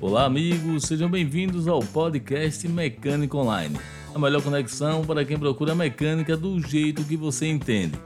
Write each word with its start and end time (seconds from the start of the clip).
Olá, 0.00 0.24
amigos, 0.24 0.84
sejam 0.84 1.10
bem-vindos 1.10 1.68
ao 1.68 1.80
podcast 1.80 2.66
Mecânica 2.68 3.36
Online 3.36 3.78
a 4.14 4.18
melhor 4.18 4.42
conexão 4.42 5.04
para 5.04 5.24
quem 5.24 5.36
procura 5.36 5.74
mecânica 5.74 6.36
do 6.36 6.60
jeito 6.60 7.02
que 7.02 7.16
você 7.16 7.48
entende. 7.48 7.98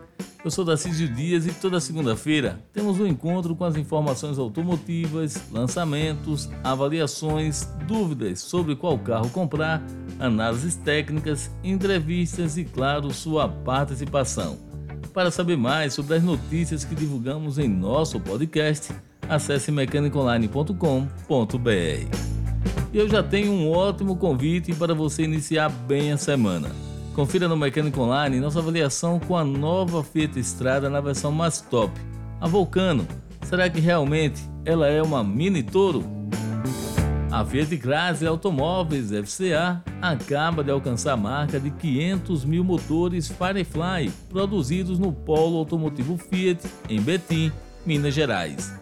Eu 0.43 0.51
sou 0.51 0.65
Darcísio 0.65 1.13
Dias 1.13 1.47
e 1.47 1.53
toda 1.53 1.81
segunda-feira 1.81 2.65
temos 2.73 2.99
um 2.99 3.07
encontro 3.07 3.55
com 3.55 3.65
as 3.65 3.77
informações 3.77 4.39
automotivas, 4.39 5.51
lançamentos, 5.51 6.49
avaliações, 6.65 7.65
dúvidas 7.87 8.41
sobre 8.41 8.75
qual 8.75 8.99
carro 8.99 9.29
comprar, 9.31 9.83
análises 10.19 10.77
técnicas, 10.77 11.51
entrevistas 11.63 12.57
e, 12.57 12.65
claro, 12.65 13.13
sua 13.13 13.49
participação. 13.49 14.68
Para 15.13 15.31
saber 15.31 15.57
mais 15.57 15.95
sobre 15.95 16.17
as 16.17 16.23
notícias 16.23 16.85
que 16.85 16.95
divulgamos 16.95 17.59
em 17.59 17.69
nosso 17.69 18.21
podcast, 18.21 18.93
acesse 19.29 19.73
mecanicaonline.com.br. 19.73 22.29
E 22.93 22.99
eu 22.99 23.09
já 23.09 23.23
tenho 23.23 23.53
um 23.53 23.71
ótimo 23.71 24.17
convite 24.17 24.75
para 24.75 24.95
você 24.95 25.23
iniciar 25.23 25.69
bem 25.69 26.13
a 26.13 26.17
semana. 26.17 26.71
Confira 27.15 27.49
no 27.49 27.57
Mecânico 27.57 28.01
Online 28.01 28.41
nossa 28.41 28.61
avaliação 28.61 29.19
com 29.19 29.37
a 29.37 29.45
nova 29.45 30.05
Fiat 30.05 30.39
Estrada 30.39 30.89
na 30.89 31.01
versão 31.01 31.33
mais 31.33 31.61
top, 31.61 31.93
a 32.41 32.47
Vulcano. 32.47 33.07
Será 33.43 33.69
que 33.69 33.81
realmente 33.81 34.41
ela 34.65 34.87
é 34.87 35.03
uma 35.03 35.25
mini 35.25 35.63
Toro? 35.63 36.18
A 37.39 37.45
Fiat 37.45 37.79
Chrysler 37.79 38.31
Automóveis 38.31 39.13
FCA 39.13 39.81
acaba 40.03 40.65
de 40.65 40.73
alcançar 40.73 41.13
a 41.13 41.17
marca 41.17 41.61
de 41.61 41.71
500 41.71 42.45
mil 42.45 42.65
motores 42.65 43.29
Firefly 43.29 44.11
produzidos 44.29 44.99
no 44.99 45.13
Polo 45.13 45.59
Automotivo 45.59 46.19
Fiat 46.19 46.61
em 46.89 47.01
Betim, 47.01 47.53
Minas 47.87 48.13
Gerais. 48.13 48.75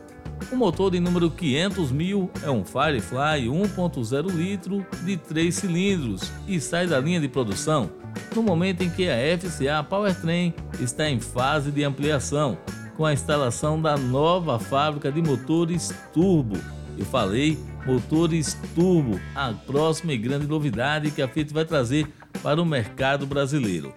O 0.50 0.56
motor 0.56 0.90
de 0.90 0.98
número 0.98 1.30
500 1.30 1.92
mil 1.92 2.30
é 2.42 2.50
um 2.50 2.64
Firefly 2.64 3.46
1.0 3.46 4.30
litro 4.30 4.86
de 5.04 5.18
3 5.18 5.54
cilindros 5.54 6.32
e 6.48 6.58
sai 6.58 6.86
da 6.86 6.98
linha 6.98 7.20
de 7.20 7.28
produção 7.28 7.90
no 8.34 8.42
momento 8.42 8.80
em 8.80 8.88
que 8.88 9.06
a 9.06 9.16
FCA 9.38 9.84
Powertrain 9.84 10.54
está 10.80 11.10
em 11.10 11.20
fase 11.20 11.70
de 11.70 11.84
ampliação, 11.84 12.56
com 12.96 13.04
a 13.04 13.12
instalação 13.12 13.78
da 13.82 13.98
nova 13.98 14.58
fábrica 14.58 15.12
de 15.12 15.20
motores 15.20 15.92
turbo. 16.14 16.56
Eu 16.96 17.04
falei 17.04 17.58
motores 17.86 18.58
turbo, 18.74 19.20
a 19.34 19.52
próxima 19.52 20.12
e 20.12 20.18
grande 20.18 20.46
novidade 20.46 21.12
que 21.12 21.22
a 21.22 21.28
Fiat 21.28 21.54
vai 21.54 21.64
trazer 21.64 22.06
para 22.42 22.60
o 22.60 22.66
mercado 22.66 23.26
brasileiro. 23.26 23.94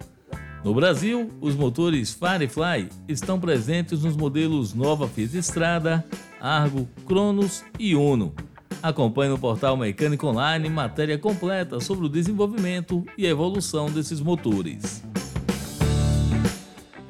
No 0.62 0.72
Brasil, 0.72 1.30
os 1.40 1.56
motores 1.56 2.12
Firefly 2.12 2.88
estão 3.08 3.40
presentes 3.40 4.02
nos 4.02 4.16
modelos 4.16 4.72
Nova 4.74 5.08
Fiat 5.08 5.36
Estrada, 5.36 6.04
Argo, 6.40 6.88
Cronos 7.06 7.64
e 7.78 7.96
Uno. 7.96 8.32
Acompanhe 8.82 9.30
no 9.30 9.38
portal 9.38 9.76
Mecânico 9.76 10.26
Online 10.26 10.68
matéria 10.68 11.18
completa 11.18 11.80
sobre 11.80 12.06
o 12.06 12.08
desenvolvimento 12.08 13.04
e 13.18 13.26
evolução 13.26 13.90
desses 13.90 14.20
motores. 14.20 15.02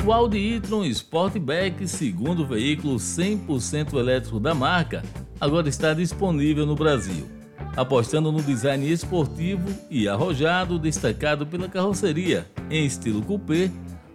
O 0.05 0.12
Audi 0.12 0.39
e-tron 0.39 0.84
Sportback, 0.87 1.87
segundo 1.87 2.47
veículo 2.47 2.97
100% 2.97 3.98
elétrico 3.98 4.41
da 4.41 4.55
marca, 4.55 5.05
agora 5.41 5.69
está 5.69 5.94
disponível 5.94 6.66
no 6.66 6.74
Brasil 6.74 7.41
apostando 7.77 8.33
no 8.33 8.42
design 8.42 8.91
esportivo 8.91 9.69
e 9.88 10.08
arrojado 10.08 10.77
destacado 10.78 11.47
pela 11.47 11.69
carroceria 11.69 12.44
em 12.70 12.84
estilo 12.84 13.22
coupé. 13.22 13.70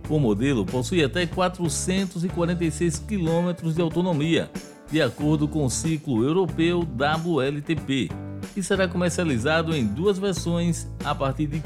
O 0.09 0.19
modelo 0.19 0.65
possui 0.65 1.01
até 1.03 1.25
446 1.25 2.99
km 2.99 3.55
de 3.73 3.81
autonomia, 3.81 4.51
de 4.91 5.01
acordo 5.01 5.47
com 5.47 5.65
o 5.65 5.69
ciclo 5.69 6.23
europeu 6.23 6.81
WLTP, 6.81 8.11
e 8.55 8.61
será 8.61 8.87
comercializado 8.87 9.75
em 9.75 9.87
duas 9.87 10.19
versões 10.19 10.87
a 11.03 11.15
partir 11.15 11.47
de 11.47 11.57
R$ 11.57 11.63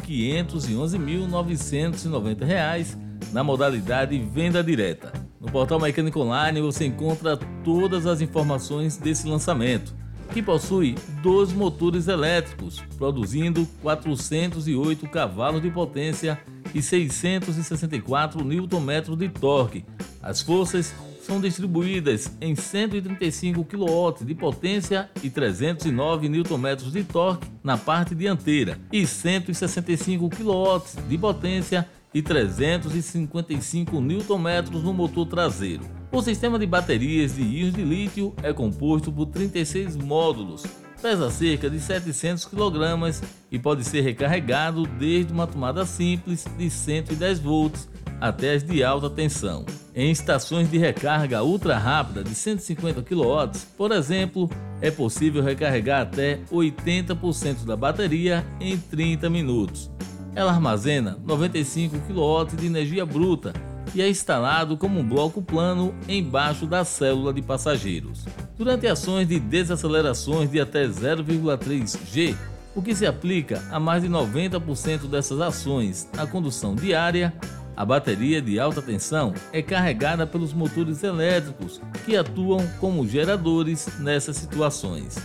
511.990 0.48 2.98
na 3.34 3.44
modalidade 3.44 4.18
venda 4.18 4.64
direta. 4.64 5.12
No 5.40 5.50
portal 5.50 5.80
Mecânico 5.80 6.20
Online 6.20 6.60
você 6.60 6.86
encontra 6.86 7.38
todas 7.64 8.06
as 8.06 8.20
informações 8.20 8.98
desse 8.98 9.26
lançamento 9.28 9.96
que 10.34 10.44
possui 10.44 10.96
dois 11.24 11.52
motores 11.52 12.08
elétricos, 12.08 12.84
produzindo 12.98 13.66
408 13.82 15.08
cavalos 15.08 15.62
de 15.62 15.72
potência 15.72 16.40
e 16.74 16.82
664 16.82 18.44
Nm 18.44 19.16
de 19.18 19.30
torque. 19.30 19.86
As 20.22 20.42
forças 20.42 20.94
são 21.22 21.40
distribuídas 21.40 22.32
em 22.42 22.56
135 22.56 23.64
kW 23.64 24.26
de 24.26 24.36
potência 24.36 25.10
e 25.24 25.30
309 25.30 26.28
Nm 26.28 26.76
de 26.92 27.04
torque 27.04 27.48
na 27.64 27.78
parte 27.78 28.14
dianteira 28.14 28.78
e 28.92 29.08
165 29.08 30.30
kW 30.30 30.82
de 31.08 31.18
potência 31.18 31.88
e 32.14 32.22
355 32.22 34.00
Nm 34.02 34.82
no 34.84 34.94
motor 34.94 35.26
traseiro. 35.26 35.84
O 36.12 36.22
sistema 36.22 36.58
de 36.58 36.66
baterias 36.66 37.36
de 37.36 37.44
íons 37.44 37.74
de 37.74 37.84
lítio 37.84 38.34
é 38.42 38.52
composto 38.52 39.12
por 39.12 39.28
36 39.28 39.96
módulos, 39.96 40.64
pesa 41.02 41.30
cerca 41.30 41.70
de 41.70 41.80
700 41.80 42.46
kg 42.46 43.22
e 43.52 43.60
pode 43.60 43.84
ser 43.84 44.02
recarregado 44.02 44.86
desde 44.86 45.32
uma 45.32 45.46
tomada 45.46 45.86
simples 45.86 46.46
de 46.58 46.70
110 46.70 47.40
volts 47.40 47.88
até 48.20 48.56
as 48.56 48.64
de 48.64 48.84
alta 48.84 49.10
tensão. 49.10 49.66
Em 49.96 50.12
estações 50.12 50.70
de 50.70 50.78
recarga 50.78 51.44
ultra 51.44 51.78
rápida 51.78 52.24
de 52.24 52.36
150 52.36 53.02
kW, 53.02 53.60
por 53.78 53.92
exemplo, 53.92 54.50
é 54.82 54.92
possível 54.92 55.44
recarregar 55.44 56.02
até 56.02 56.40
80% 56.52 57.66
da 57.66 57.76
bateria 57.76 58.46
em 58.60 58.78
30 58.78 59.30
minutos. 59.30 59.90
Ela 60.36 60.52
armazena 60.52 61.18
95 61.26 61.98
kW 62.00 62.56
de 62.56 62.66
energia 62.66 63.06
bruta 63.06 63.54
e 63.94 64.02
é 64.02 64.10
instalado 64.10 64.78
como 64.78 65.00
um 65.00 65.08
bloco 65.08 65.42
plano 65.42 65.94
embaixo 66.08 66.66
da 66.66 66.86
célula 66.86 67.34
de 67.34 67.42
passageiros. 67.42 68.26
Durante 68.58 68.88
ações 68.88 69.28
de 69.28 69.40
desacelerações 69.40 70.50
de 70.50 70.60
até 70.60 70.86
0,3 70.86 71.98
G, 72.06 72.36
o 72.76 72.82
que 72.82 72.94
se 72.94 73.06
aplica 73.06 73.64
a 73.72 73.80
mais 73.80 74.04
de 74.04 74.10
90% 74.10 75.08
dessas 75.10 75.42
ações 75.42 76.08
na 76.14 76.28
condução 76.28 76.76
diária, 76.76 77.34
a 77.76 77.84
bateria 77.84 78.42
de 78.42 78.60
alta 78.60 78.82
tensão 78.82 79.34
é 79.52 79.62
carregada 79.62 80.28
pelos 80.28 80.54
motores 80.54 81.02
elétricos 81.02 81.82
que 82.06 82.16
atuam 82.16 82.60
como 82.80 83.08
geradores 83.08 83.88
nessas 84.00 84.36
situações. 84.36 85.18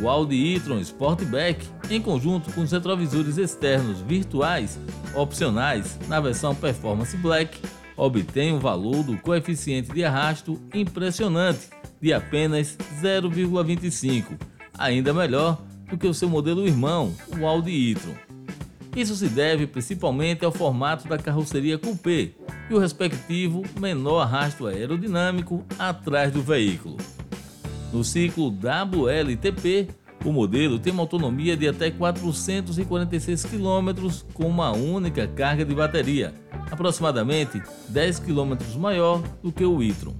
O 0.00 0.08
Audi 0.08 0.54
e-tron 0.54 0.78
Sportback, 0.80 1.66
em 1.90 2.00
conjunto 2.00 2.52
com 2.52 2.60
os 2.60 2.70
retrovisores 2.70 3.36
externos 3.36 4.00
virtuais 4.00 4.78
opcionais 5.14 5.98
na 6.06 6.20
versão 6.20 6.54
Performance 6.54 7.16
Black, 7.16 7.60
obtém 7.96 8.52
um 8.52 8.60
valor 8.60 9.02
do 9.02 9.16
coeficiente 9.18 9.92
de 9.92 10.04
arrasto 10.04 10.60
impressionante 10.72 11.68
de 12.00 12.12
apenas 12.12 12.78
0,25, 13.02 14.38
ainda 14.78 15.12
melhor 15.12 15.60
do 15.90 15.98
que 15.98 16.06
o 16.06 16.14
seu 16.14 16.28
modelo 16.28 16.66
irmão, 16.66 17.12
o 17.36 17.44
Audi 17.44 17.72
e-tron. 17.72 18.14
Isso 18.94 19.16
se 19.16 19.28
deve 19.28 19.66
principalmente 19.66 20.44
ao 20.44 20.52
formato 20.52 21.08
da 21.08 21.18
carroceria 21.18 21.76
coupé 21.76 22.30
e 22.70 22.74
o 22.74 22.78
respectivo 22.78 23.62
menor 23.78 24.20
arrasto 24.20 24.66
aerodinâmico 24.66 25.64
atrás 25.78 26.32
do 26.32 26.42
veículo. 26.42 26.96
No 27.92 28.04
ciclo 28.04 28.50
WLTP, 28.50 29.88
o 30.24 30.30
modelo 30.30 30.78
tem 30.78 30.92
uma 30.92 31.02
autonomia 31.02 31.56
de 31.56 31.66
até 31.66 31.90
446 31.90 33.44
km 33.44 34.10
com 34.34 34.46
uma 34.46 34.72
única 34.72 35.26
carga 35.26 35.64
de 35.64 35.74
bateria, 35.74 36.34
aproximadamente 36.70 37.62
10 37.88 38.18
km 38.18 38.56
maior 38.76 39.22
do 39.42 39.50
que 39.50 39.64
o 39.64 39.82
e-tron. 39.82 40.14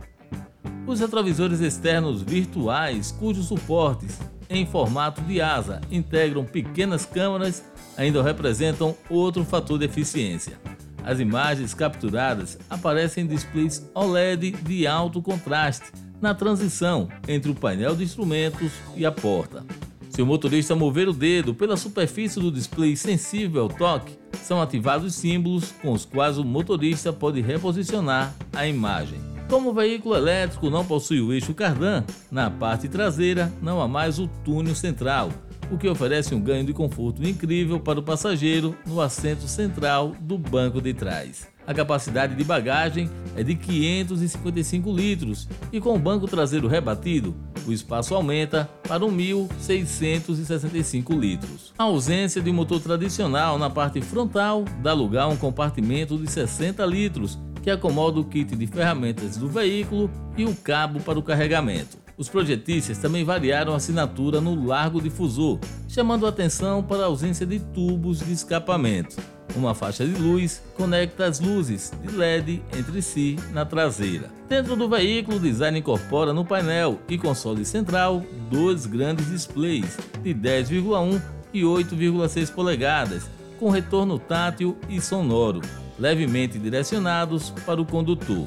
Os 0.87 1.01
retrovisores 1.01 1.61
externos 1.61 2.23
virtuais, 2.23 3.13
cujos 3.13 3.47
suportes 3.47 4.19
em 4.49 4.65
formato 4.65 5.21
de 5.23 5.41
asa 5.43 5.83
integram 5.91 6.47
pequenas 6.47 7.05
câmeras, 7.05 7.63
ainda 7.99 8.23
representam 8.23 8.97
outro 9.11 9.45
fator 9.45 9.79
de 9.79 9.85
eficiência. 9.85 10.59
As 11.05 11.21
imagens 11.21 11.75
capturadas 11.75 12.59
aparecem 12.71 13.25
em 13.25 13.27
displays 13.27 13.87
OLED 13.95 14.53
de 14.53 14.87
alto 14.87 15.21
contraste 15.21 15.93
na 16.21 16.35
transição 16.35 17.09
entre 17.27 17.51
o 17.51 17.55
painel 17.55 17.95
de 17.95 18.05
instrumentos 18.05 18.73
e 18.97 19.05
a 19.05 19.13
porta. 19.13 19.65
Se 20.11 20.23
o 20.23 20.27
motorista 20.27 20.75
mover 20.75 21.09
o 21.09 21.13
dedo 21.13 21.55
pela 21.55 21.77
superfície 21.77 22.41
do 22.41 22.51
display 22.51 22.97
sensível 22.97 23.63
ao 23.63 23.69
toque, 23.69 24.19
são 24.43 24.61
ativados 24.61 25.15
símbolos 25.15 25.73
com 25.81 25.93
os 25.93 26.05
quais 26.05 26.39
o 26.39 26.45
motorista 26.45 27.13
pode 27.13 27.41
reposicionar 27.41 28.35
a 28.53 28.67
imagem. 28.67 29.21
Como 29.49 29.71
o 29.71 29.75
veículo 29.75 30.15
elétrico 30.15 30.69
não 30.69 30.85
possui 30.85 31.21
o 31.21 31.33
eixo 31.33 31.55
cardan, 31.55 32.05
na 32.31 32.51
parte 32.51 32.89
traseira 32.89 33.53
não 33.63 33.81
há 33.81 33.89
mais 33.89 34.19
o 34.19 34.27
túnel 34.45 34.75
central, 34.75 35.31
o 35.71 35.79
que 35.79 35.89
oferece 35.89 36.35
um 36.35 36.41
ganho 36.41 36.65
de 36.65 36.73
conforto 36.73 37.23
incrível 37.23 37.79
para 37.79 38.01
o 38.01 38.03
passageiro 38.03 38.77
no 38.87 39.01
assento 39.01 39.47
central 39.47 40.15
do 40.21 40.37
banco 40.37 40.81
de 40.81 40.93
trás. 40.93 41.47
A 41.69 41.75
capacidade 41.75 42.35
de 42.35 42.43
bagagem 42.43 43.09
é 43.37 43.43
de 43.43 43.55
555 43.55 44.91
litros 44.91 45.47
e 45.71 45.79
com 45.79 45.95
o 45.95 45.99
banco 45.99 46.27
traseiro 46.27 46.67
rebatido, 46.67 47.37
o 47.67 47.73
espaço 47.75 48.15
aumenta 48.15 48.67
para 48.89 49.05
1.665 49.05 51.15
litros. 51.15 51.75
A 51.77 51.83
ausência 51.83 52.41
de 52.41 52.51
motor 52.51 52.81
tradicional 52.81 53.59
na 53.59 53.69
parte 53.69 54.01
frontal 54.01 54.65
dá 54.83 54.95
lugar 54.95 55.25
a 55.25 55.29
um 55.29 55.37
compartimento 55.37 56.17
de 56.17 56.31
60 56.31 56.87
litros 56.87 57.39
que 57.63 57.71
acomoda 57.71 58.19
o 58.19 58.25
kit 58.25 58.57
de 58.57 58.67
ferramentas 58.67 59.37
do 59.37 59.47
veículo 59.47 60.11
e 60.39 60.47
o 60.47 60.55
cabo 60.55 61.01
para 61.01 61.19
o 61.19 61.23
carregamento. 61.23 62.08
Os 62.19 62.29
projetistas 62.29 62.99
também 62.99 63.25
variaram 63.25 63.73
a 63.73 63.77
assinatura 63.77 64.41
no 64.41 64.67
largo 64.67 65.01
difusor, 65.01 65.61
chamando 65.87 66.27
atenção 66.27 66.83
para 66.83 67.05
a 67.05 67.07
ausência 67.07 67.47
de 67.47 67.61
tubos 67.61 68.19
de 68.19 68.33
escapamento. 68.33 69.17
Uma 69.55 69.73
faixa 69.73 70.05
de 70.05 70.21
luz 70.21 70.61
conecta 70.77 71.27
as 71.27 71.39
luzes 71.39 71.93
de 72.03 72.15
LED 72.15 72.61
entre 72.77 73.01
si 73.01 73.37
na 73.53 73.65
traseira. 73.65 74.31
Dentro 74.49 74.75
do 74.75 74.89
veículo, 74.89 75.37
o 75.37 75.41
design 75.41 75.79
incorpora 75.79 76.33
no 76.33 76.45
painel 76.45 76.99
e 77.09 77.17
console 77.17 77.65
central 77.65 78.25
dois 78.51 78.85
grandes 78.85 79.31
displays 79.31 79.97
de 80.21 80.35
10,1 80.35 81.23
e 81.55 81.63
8,6 81.63 82.53
polegadas, 82.53 83.31
com 83.61 83.71
retorno 83.71 84.19
tátil 84.19 84.77
e 84.89 85.01
sonoro, 85.01 85.61
levemente 85.99 86.59
direcionados 86.59 87.51
para 87.65 87.81
o 87.81 87.87
condutor. 87.87 88.47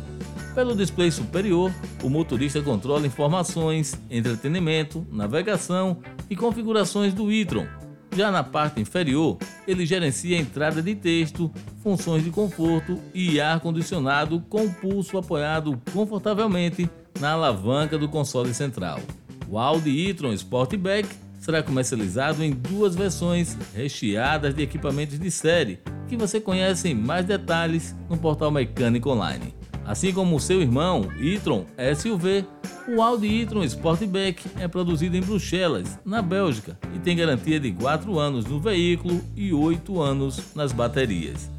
Pelo 0.53 0.75
display 0.75 1.09
superior, 1.09 1.71
o 2.03 2.09
motorista 2.09 2.61
controla 2.61 3.07
informações, 3.07 3.97
entretenimento, 4.09 5.07
navegação 5.09 5.99
e 6.29 6.35
configurações 6.35 7.13
do 7.13 7.31
e-tron. 7.31 7.65
Já 8.13 8.29
na 8.29 8.43
parte 8.43 8.81
inferior, 8.81 9.37
ele 9.65 9.85
gerencia 9.85 10.37
a 10.37 10.41
entrada 10.41 10.81
de 10.81 10.93
texto, 10.93 11.49
funções 11.81 12.25
de 12.25 12.29
conforto 12.29 12.99
e 13.13 13.39
ar-condicionado 13.39 14.41
com 14.49 14.65
o 14.65 14.73
pulso 14.73 15.17
apoiado 15.17 15.81
confortavelmente 15.93 16.89
na 17.21 17.31
alavanca 17.31 17.97
do 17.97 18.09
console 18.09 18.53
central. 18.53 18.99
O 19.47 19.57
Audi 19.57 20.09
e-tron 20.09 20.33
Sportback 20.33 21.07
será 21.39 21.63
comercializado 21.63 22.43
em 22.43 22.51
duas 22.51 22.93
versões 22.93 23.57
recheadas 23.73 24.53
de 24.53 24.61
equipamentos 24.61 25.17
de 25.17 25.31
série, 25.31 25.79
que 26.09 26.17
você 26.17 26.41
conhece 26.41 26.89
em 26.89 26.93
mais 26.93 27.25
detalhes 27.25 27.95
no 28.09 28.17
portal 28.17 28.51
Mecânico 28.51 29.09
Online. 29.09 29.60
Assim 29.85 30.11
como 30.13 30.39
seu 30.39 30.61
irmão, 30.61 31.09
e-tron 31.19 31.65
SUV, 31.95 32.45
o 32.87 33.01
Audi 33.01 33.27
e-tron 33.27 33.63
Sportback 33.63 34.43
é 34.59 34.67
produzido 34.67 35.17
em 35.17 35.21
Bruxelas, 35.21 35.97
na 36.05 36.21
Bélgica, 36.21 36.77
e 36.95 36.99
tem 36.99 37.17
garantia 37.17 37.59
de 37.59 37.71
4 37.71 38.19
anos 38.19 38.45
no 38.45 38.59
veículo 38.59 39.19
e 39.35 39.51
8 39.53 40.01
anos 40.01 40.53
nas 40.55 40.71
baterias. 40.71 41.49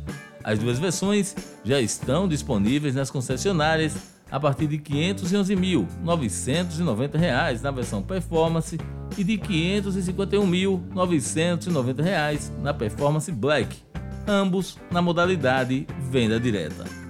As 0.45 0.59
duas 0.59 0.79
versões 0.79 1.35
já 1.65 1.81
estão 1.81 2.29
disponíveis 2.29 2.95
nas 2.95 3.11
concessionárias 3.11 3.97
a 4.31 4.39
partir 4.41 4.67
de 4.67 4.77
R$ 4.77 5.15
511.990 5.15 7.61
na 7.61 7.71
versão 7.71 8.03
Performance 8.03 8.79
e 9.19 9.25
de 9.25 9.37
R$ 9.37 9.43
551.990 9.83 12.51
na 12.63 12.73
Performance 12.73 13.31
Black, 13.31 13.77
ambos 14.27 14.79
na 14.91 15.03
modalidade 15.03 15.87
venda 16.11 16.41
direta. 16.41 17.01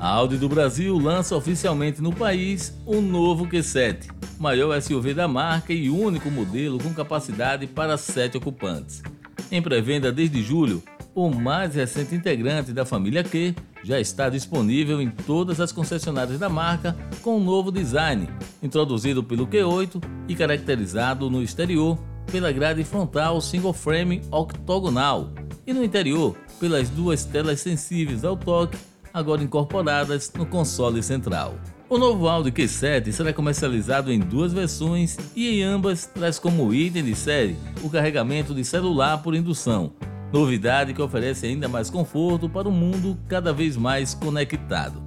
A 0.00 0.10
Audi 0.10 0.36
do 0.36 0.48
Brasil 0.48 0.96
lança 0.96 1.34
oficialmente 1.34 2.00
no 2.00 2.12
país 2.12 2.72
o 2.86 3.00
novo 3.00 3.48
Q7, 3.48 4.08
maior 4.38 4.80
SUV 4.80 5.12
da 5.12 5.26
marca 5.26 5.72
e 5.72 5.90
único 5.90 6.30
modelo 6.30 6.78
com 6.78 6.94
capacidade 6.94 7.66
para 7.66 7.96
7 7.96 8.36
ocupantes. 8.36 9.02
Em 9.50 9.60
pré-venda 9.60 10.12
desde 10.12 10.40
julho, 10.40 10.80
o 11.16 11.28
mais 11.28 11.74
recente 11.74 12.14
integrante 12.14 12.72
da 12.72 12.84
família 12.84 13.24
Q 13.24 13.56
já 13.82 13.98
está 13.98 14.28
disponível 14.28 15.02
em 15.02 15.10
todas 15.10 15.60
as 15.60 15.72
concessionárias 15.72 16.38
da 16.38 16.48
marca 16.48 16.96
com 17.20 17.36
um 17.36 17.44
novo 17.44 17.72
design, 17.72 18.28
introduzido 18.62 19.24
pelo 19.24 19.48
Q8 19.48 20.00
e 20.28 20.36
caracterizado 20.36 21.28
no 21.28 21.42
exterior 21.42 21.98
pela 22.30 22.52
grade 22.52 22.84
frontal 22.84 23.40
single 23.40 23.72
frame 23.72 24.22
octogonal 24.30 25.32
e 25.66 25.72
no 25.72 25.82
interior 25.82 26.36
pelas 26.60 26.88
duas 26.88 27.24
telas 27.24 27.60
sensíveis 27.60 28.24
ao 28.24 28.36
toque 28.36 28.78
agora 29.18 29.42
incorporadas 29.42 30.32
no 30.36 30.46
console 30.46 31.02
central. 31.02 31.54
O 31.90 31.96
novo 31.96 32.28
Audi 32.28 32.52
Q7 32.52 33.10
será 33.12 33.32
comercializado 33.32 34.12
em 34.12 34.18
duas 34.18 34.52
versões 34.52 35.16
e 35.34 35.48
em 35.48 35.62
ambas 35.62 36.06
traz 36.06 36.38
como 36.38 36.72
item 36.72 37.04
de 37.04 37.14
série 37.14 37.56
o 37.82 37.88
carregamento 37.88 38.54
de 38.54 38.64
celular 38.64 39.22
por 39.22 39.34
indução, 39.34 39.92
novidade 40.32 40.92
que 40.92 41.00
oferece 41.00 41.46
ainda 41.46 41.66
mais 41.66 41.88
conforto 41.88 42.48
para 42.48 42.68
um 42.68 42.72
mundo 42.72 43.18
cada 43.26 43.52
vez 43.52 43.76
mais 43.76 44.12
conectado. 44.12 45.02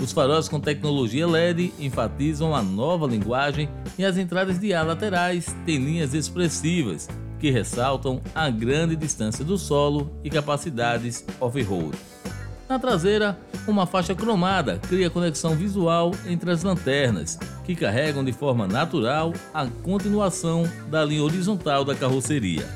Os 0.00 0.12
faróis 0.12 0.46
com 0.46 0.60
tecnologia 0.60 1.26
LED 1.26 1.72
enfatizam 1.80 2.54
a 2.54 2.62
nova 2.62 3.06
linguagem 3.06 3.68
e 3.98 4.04
as 4.04 4.18
entradas 4.18 4.58
de 4.58 4.74
ar 4.74 4.86
laterais 4.86 5.56
têm 5.64 5.78
linhas 5.78 6.12
expressivas 6.12 7.08
que 7.38 7.50
ressaltam 7.50 8.20
a 8.34 8.50
grande 8.50 8.94
distância 8.94 9.44
do 9.44 9.56
solo 9.56 10.12
e 10.22 10.28
capacidades 10.28 11.24
off-road. 11.40 11.96
Na 12.68 12.80
traseira, 12.80 13.38
uma 13.66 13.86
faixa 13.86 14.12
cromada 14.12 14.80
cria 14.88 15.08
conexão 15.08 15.54
visual 15.54 16.12
entre 16.26 16.50
as 16.50 16.64
lanternas, 16.64 17.38
que 17.64 17.76
carregam 17.76 18.24
de 18.24 18.32
forma 18.32 18.66
natural 18.66 19.32
a 19.54 19.66
continuação 19.84 20.68
da 20.90 21.04
linha 21.04 21.22
horizontal 21.22 21.84
da 21.84 21.94
carroceria. 21.94 22.66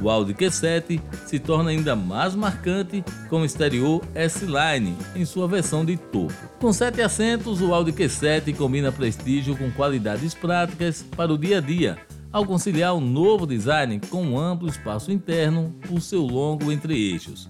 O 0.00 0.08
Audi 0.08 0.32
Q7 0.32 1.00
se 1.26 1.38
torna 1.38 1.70
ainda 1.70 1.94
mais 1.94 2.34
marcante 2.34 3.04
com 3.28 3.42
o 3.42 3.44
exterior 3.44 4.00
S-Line 4.14 4.96
em 5.14 5.24
sua 5.24 5.46
versão 5.46 5.84
de 5.84 5.96
topo. 5.96 6.32
Com 6.60 6.72
sete 6.72 7.02
assentos, 7.02 7.60
o 7.60 7.74
Audi 7.74 7.92
Q7 7.92 8.56
combina 8.56 8.92
prestígio 8.92 9.56
com 9.56 9.70
qualidades 9.72 10.34
práticas 10.34 11.04
para 11.16 11.32
o 11.32 11.36
dia 11.36 11.58
a 11.58 11.60
dia, 11.60 11.98
ao 12.32 12.46
conciliar 12.46 12.94
o 12.94 13.00
novo 13.00 13.46
design 13.46 14.00
com 14.08 14.22
um 14.22 14.38
amplo 14.38 14.68
espaço 14.68 15.10
interno 15.10 15.74
por 15.86 16.00
seu 16.00 16.22
longo 16.22 16.70
entre-eixos. 16.70 17.48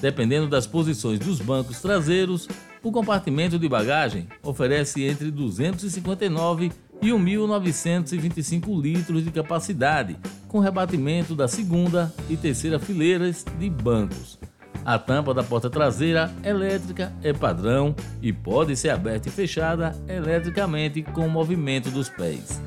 Dependendo 0.00 0.48
das 0.48 0.66
posições 0.66 1.18
dos 1.18 1.40
bancos 1.40 1.80
traseiros, 1.80 2.48
o 2.82 2.90
compartimento 2.90 3.58
de 3.58 3.68
bagagem 3.68 4.26
oferece 4.42 5.04
entre 5.04 5.30
259 5.30 6.72
e 7.02 7.08
1.925 7.08 8.80
litros 8.80 9.24
de 9.24 9.30
capacidade, 9.30 10.18
com 10.48 10.58
rebatimento 10.58 11.34
da 11.34 11.46
segunda 11.46 12.12
e 12.28 12.36
terceira 12.36 12.78
fileiras 12.78 13.44
de 13.58 13.68
bancos. 13.68 14.38
A 14.84 14.98
tampa 14.98 15.34
da 15.34 15.42
porta 15.42 15.68
traseira 15.68 16.32
elétrica 16.42 17.12
é 17.22 17.32
padrão 17.32 17.94
e 18.22 18.32
pode 18.32 18.74
ser 18.76 18.90
aberta 18.90 19.28
e 19.28 19.30
fechada 19.30 19.94
eletricamente 20.08 21.02
com 21.02 21.26
o 21.26 21.30
movimento 21.30 21.90
dos 21.90 22.08
pés. 22.08 22.60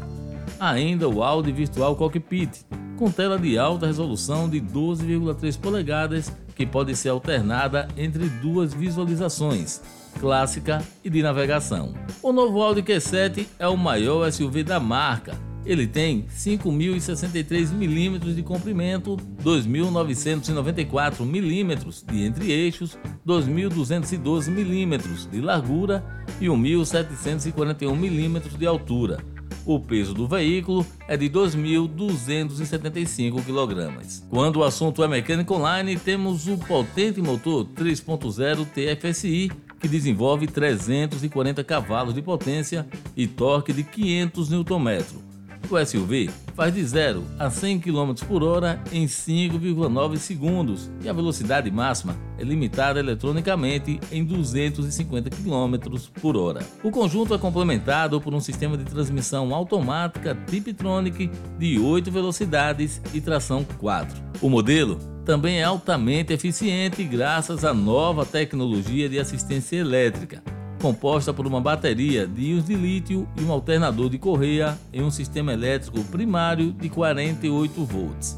Ainda 0.59 1.09
o 1.09 1.23
Audi 1.23 1.51
Virtual 1.51 1.95
Cockpit, 1.95 2.65
com 2.97 3.11
tela 3.11 3.39
de 3.39 3.57
alta 3.57 3.87
resolução 3.87 4.47
de 4.47 4.61
12,3 4.61 5.59
polegadas 5.59 6.31
que 6.55 6.65
pode 6.65 6.95
ser 6.95 7.09
alternada 7.09 7.87
entre 7.97 8.27
duas 8.27 8.73
visualizações, 8.73 9.81
clássica 10.19 10.83
e 11.03 11.09
de 11.09 11.21
navegação. 11.21 11.93
O 12.21 12.31
novo 12.31 12.61
Audi 12.61 12.81
Q7 12.81 13.47
é 13.57 13.67
o 13.67 13.77
maior 13.77 14.31
SUV 14.31 14.63
da 14.63 14.79
marca. 14.79 15.37
Ele 15.65 15.87
tem 15.87 16.23
5.063 16.23 17.71
mm 17.71 18.19
de 18.35 18.43
comprimento, 18.43 19.15
2.994 19.41 21.21
mm 21.21 21.75
de 22.11 22.23
entre-eixos, 22.23 22.97
2.212 23.25 24.49
mm 24.49 25.29
de 25.31 25.39
largura 25.39 26.03
e 26.41 26.47
1.741 26.47 27.93
mm 27.93 28.57
de 28.57 28.65
altura 28.65 29.32
o 29.65 29.79
peso 29.79 30.13
do 30.13 30.27
veículo 30.27 30.85
é 31.07 31.17
de 31.17 31.27
2.275 31.29 33.43
kg. 33.43 33.93
Quando 34.29 34.57
o 34.57 34.63
assunto 34.63 35.03
é 35.03 35.07
mecânica 35.07 35.51
online, 35.53 35.97
temos 35.97 36.47
o 36.47 36.57
potente 36.57 37.21
motor 37.21 37.65
3.0 37.65 38.65
TFSI 38.65 39.51
que 39.79 39.87
desenvolve 39.87 40.47
340 40.47 41.63
cavalos 41.63 42.13
de 42.13 42.21
potência 42.21 42.85
e 43.15 43.25
torque 43.27 43.71
de 43.73 43.83
500 43.83 44.49
Nm 44.49 45.32
o 45.69 45.85
SUV 45.85 46.29
faz 46.55 46.73
de 46.73 46.83
0 46.83 47.23
a 47.39 47.49
100 47.49 47.79
km 47.79 48.13
por 48.27 48.43
hora 48.43 48.81
em 48.91 49.05
5,9 49.05 50.17
segundos 50.17 50.91
e 51.03 51.09
a 51.09 51.13
velocidade 51.13 51.69
máxima 51.71 52.15
é 52.37 52.43
limitada 52.43 52.99
eletronicamente 52.99 53.99
em 54.11 54.23
250 54.23 55.29
km 55.29 55.97
por 56.21 56.37
hora. 56.37 56.61
O 56.83 56.91
conjunto 56.91 57.33
é 57.33 57.37
complementado 57.37 58.21
por 58.21 58.33
um 58.33 58.39
sistema 58.39 58.77
de 58.77 58.83
transmissão 58.83 59.53
automática 59.53 60.37
Tiptronic 60.47 61.29
de 61.57 61.79
8 61.79 62.11
velocidades 62.11 63.01
e 63.13 63.21
tração 63.21 63.65
4. 63.79 64.21
O 64.41 64.49
modelo 64.49 64.99
também 65.25 65.59
é 65.59 65.63
altamente 65.63 66.33
eficiente 66.33 67.03
graças 67.03 67.63
à 67.63 67.73
nova 67.73 68.25
tecnologia 68.25 69.07
de 69.07 69.19
assistência 69.19 69.77
elétrica 69.77 70.43
composta 70.83 71.33
por 71.33 71.47
uma 71.47 71.61
bateria 71.61 72.27
de 72.27 72.41
íons 72.41 72.65
de 72.65 72.75
lítio 72.75 73.25
e 73.39 73.41
um 73.45 73.53
alternador 73.53 74.09
de 74.09 74.17
correia 74.17 74.77
em 74.91 75.01
um 75.01 75.09
sistema 75.09 75.53
elétrico 75.53 76.03
primário 76.03 76.73
de 76.73 76.89
48 76.89 77.85
volts. 77.85 78.37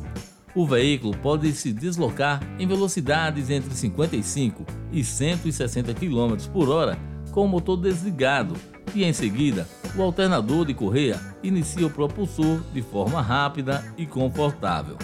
O 0.53 0.63
veículo 0.63 1.17
pode 1.17 1.51
se 1.53 1.73
deslocar 1.73 2.39
em 2.59 2.67
velocidades 2.67 3.49
entre 3.49 3.73
55 3.73 4.63
e 4.91 5.03
160 5.03 5.91
km 5.95 6.35
por 6.53 6.69
hora 6.69 6.99
com 7.31 7.45
o 7.45 7.47
motor 7.47 7.77
desligado 7.77 8.53
e 8.93 9.03
em 9.03 9.11
seguida 9.11 9.67
o 9.97 10.03
alternador 10.03 10.67
de 10.67 10.75
correia 10.75 11.19
inicia 11.41 11.87
o 11.87 11.89
propulsor 11.89 12.61
de 12.71 12.83
forma 12.83 13.23
rápida 13.23 13.83
e 13.97 14.05
confortável. 14.05 14.99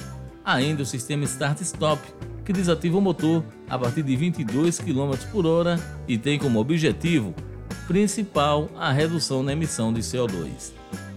Ainda 0.45 0.83
o 0.83 0.86
sistema 0.86 1.24
Start-Stop, 1.24 2.01
que 2.51 2.58
desativa 2.58 2.98
o 2.98 3.01
motor 3.01 3.46
a 3.70 3.79
partir 3.79 4.03
de 4.03 4.13
22 4.13 4.77
km 4.77 5.15
por 5.31 5.46
hora 5.46 5.79
e 6.05 6.17
tem 6.17 6.38
como 6.38 6.60
objetivo 6.60 7.34
principal 7.88 8.67
a 8.77 8.91
redução 8.91 9.41
na 9.41 9.53
emissão 9.53 9.93
de 9.93 10.01
CO2. 10.01 10.74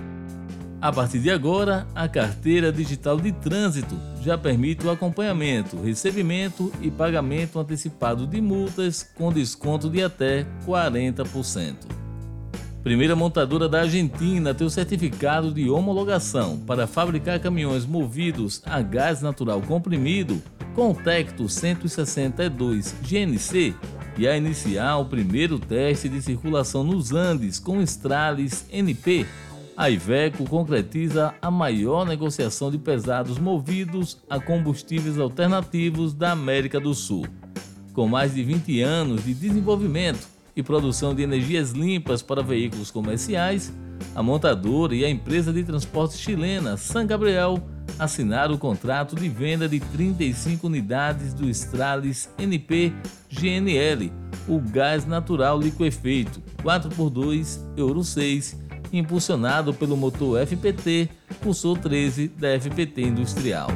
A 0.81 0.91
partir 0.91 1.19
de 1.19 1.29
agora, 1.29 1.85
a 1.93 2.07
carteira 2.07 2.71
digital 2.71 3.15
de 3.17 3.31
trânsito 3.31 3.95
já 4.23 4.35
permite 4.35 4.83
o 4.83 4.89
acompanhamento, 4.89 5.79
recebimento 5.79 6.73
e 6.81 6.89
pagamento 6.89 7.59
antecipado 7.59 8.25
de 8.25 8.41
multas 8.41 9.03
com 9.15 9.31
desconto 9.31 9.87
de 9.91 10.01
até 10.01 10.43
40%. 10.65 11.75
Primeira 12.81 13.15
montadora 13.15 13.69
da 13.69 13.81
Argentina 13.81 14.49
a 14.49 14.53
ter 14.55 14.63
o 14.63 14.71
certificado 14.71 15.53
de 15.53 15.69
homologação 15.69 16.57
para 16.57 16.87
fabricar 16.87 17.39
caminhões 17.39 17.85
movidos 17.85 18.63
a 18.65 18.81
gás 18.81 19.21
natural 19.21 19.61
comprimido 19.61 20.41
com 20.73 20.95
Tecto 20.95 21.47
162 21.47 22.95
GNC 23.03 23.75
e 24.17 24.27
a 24.27 24.35
iniciar 24.35 24.97
o 24.97 25.05
primeiro 25.05 25.59
teste 25.59 26.09
de 26.09 26.23
circulação 26.23 26.83
nos 26.83 27.11
Andes 27.11 27.59
com 27.59 27.79
Stralis 27.83 28.65
NP 28.71 29.27
a 29.81 29.89
Iveco 29.89 30.47
concretiza 30.47 31.33
a 31.41 31.49
maior 31.49 32.05
negociação 32.05 32.69
de 32.69 32.77
pesados 32.77 33.39
movidos 33.39 34.19
a 34.29 34.39
combustíveis 34.39 35.17
alternativos 35.17 36.13
da 36.13 36.33
América 36.33 36.79
do 36.79 36.93
Sul. 36.93 37.25
Com 37.91 38.07
mais 38.07 38.35
de 38.35 38.43
20 38.43 38.79
anos 38.83 39.25
de 39.25 39.33
desenvolvimento 39.33 40.27
e 40.55 40.61
produção 40.61 41.15
de 41.15 41.23
energias 41.23 41.71
limpas 41.71 42.21
para 42.21 42.43
veículos 42.43 42.91
comerciais, 42.91 43.73
a 44.13 44.21
montadora 44.21 44.93
e 44.93 45.03
a 45.03 45.09
empresa 45.09 45.51
de 45.51 45.63
transporte 45.63 46.15
chilena 46.15 46.77
San 46.77 47.07
Gabriel 47.07 47.57
assinaram 47.97 48.53
o 48.53 48.59
contrato 48.59 49.15
de 49.15 49.27
venda 49.29 49.67
de 49.67 49.79
35 49.79 50.67
unidades 50.67 51.33
do 51.33 51.49
Stralis 51.49 52.29
NP 52.37 52.93
GNL, 53.31 54.13
o 54.47 54.59
gás 54.59 55.07
natural 55.07 55.59
liquefeito 55.59 56.39
4x2 56.63 57.59
Euro 57.75 58.03
6 58.03 58.61
impulsionado 58.91 59.73
pelo 59.73 59.95
motor 59.95 60.45
FPT 60.45 61.09
Pulsor 61.41 61.77
13 61.77 62.27
da 62.29 62.59
FPT 62.59 63.01
Industrial. 63.03 63.69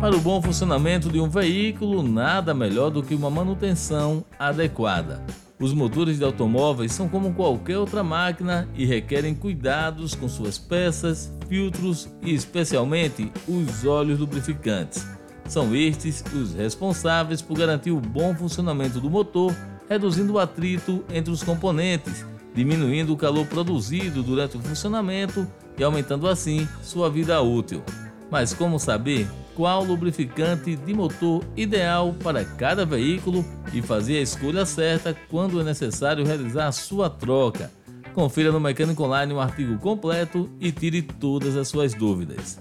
Para 0.00 0.16
o 0.16 0.20
bom 0.20 0.40
funcionamento 0.40 1.10
de 1.10 1.20
um 1.20 1.28
veículo, 1.28 2.02
nada 2.02 2.54
melhor 2.54 2.90
do 2.90 3.02
que 3.02 3.14
uma 3.14 3.30
manutenção 3.30 4.24
adequada. 4.38 5.22
Os 5.60 5.74
motores 5.74 6.16
de 6.16 6.24
automóveis 6.24 6.90
são 6.92 7.06
como 7.06 7.34
qualquer 7.34 7.76
outra 7.76 8.02
máquina 8.02 8.66
e 8.74 8.86
requerem 8.86 9.34
cuidados 9.34 10.14
com 10.14 10.26
suas 10.26 10.56
peças, 10.56 11.30
filtros 11.50 12.08
e, 12.22 12.32
especialmente, 12.32 13.30
os 13.46 13.84
óleos 13.84 14.18
lubrificantes. 14.18 15.06
São 15.46 15.76
estes 15.76 16.24
os 16.32 16.54
responsáveis 16.54 17.42
por 17.42 17.58
garantir 17.58 17.90
o 17.90 18.00
bom 18.00 18.34
funcionamento 18.34 19.00
do 19.00 19.10
motor 19.10 19.54
reduzindo 19.90 20.34
o 20.34 20.38
atrito 20.38 21.04
entre 21.12 21.32
os 21.32 21.42
componentes, 21.42 22.24
diminuindo 22.54 23.12
o 23.12 23.16
calor 23.16 23.44
produzido 23.44 24.22
durante 24.22 24.56
o 24.56 24.60
funcionamento 24.60 25.44
e 25.76 25.82
aumentando 25.82 26.28
assim 26.28 26.68
sua 26.80 27.10
vida 27.10 27.42
útil. 27.42 27.82
Mas 28.30 28.54
como 28.54 28.78
saber 28.78 29.26
qual 29.56 29.82
lubrificante 29.82 30.76
de 30.76 30.94
motor 30.94 31.44
ideal 31.56 32.14
para 32.22 32.44
cada 32.44 32.86
veículo 32.86 33.44
e 33.72 33.82
fazer 33.82 34.18
a 34.18 34.22
escolha 34.22 34.64
certa 34.64 35.14
quando 35.28 35.60
é 35.60 35.64
necessário 35.64 36.24
realizar 36.24 36.70
sua 36.70 37.10
troca? 37.10 37.72
Confira 38.14 38.52
no 38.52 38.60
Mecânico 38.60 39.02
Online 39.02 39.32
um 39.32 39.40
artigo 39.40 39.76
completo 39.78 40.48
e 40.60 40.70
tire 40.70 41.02
todas 41.02 41.56
as 41.56 41.66
suas 41.66 41.94
dúvidas. 41.94 42.60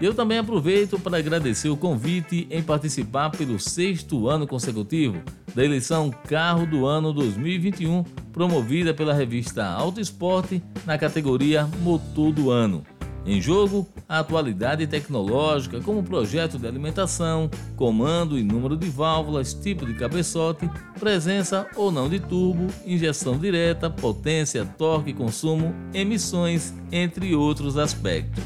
Eu 0.00 0.12
também 0.12 0.36
aproveito 0.36 0.98
para 0.98 1.16
agradecer 1.16 1.70
o 1.70 1.76
convite 1.76 2.46
em 2.50 2.62
participar 2.62 3.30
pelo 3.30 3.58
sexto 3.58 4.28
ano 4.28 4.46
consecutivo 4.46 5.22
da 5.54 5.64
eleição 5.64 6.10
Carro 6.28 6.66
do 6.66 6.84
Ano 6.84 7.14
2021, 7.14 8.04
promovida 8.30 8.92
pela 8.92 9.14
revista 9.14 9.64
Auto 9.64 9.98
Esporte 9.98 10.62
na 10.84 10.98
categoria 10.98 11.66
Motor 11.80 12.30
do 12.30 12.50
Ano. 12.50 12.84
Em 13.24 13.40
jogo, 13.40 13.88
a 14.06 14.20
atualidade 14.20 14.86
tecnológica, 14.86 15.80
como 15.80 16.02
projeto 16.02 16.58
de 16.58 16.66
alimentação, 16.66 17.50
comando 17.74 18.38
e 18.38 18.42
número 18.42 18.76
de 18.76 18.88
válvulas, 18.88 19.52
tipo 19.54 19.84
de 19.84 19.94
cabeçote, 19.94 20.70
presença 21.00 21.66
ou 21.74 21.90
não 21.90 22.08
de 22.08 22.20
turbo, 22.20 22.66
injeção 22.84 23.36
direta, 23.36 23.90
potência, 23.90 24.64
torque, 24.64 25.12
consumo, 25.12 25.74
emissões, 25.92 26.72
entre 26.92 27.34
outros 27.34 27.76
aspectos. 27.78 28.44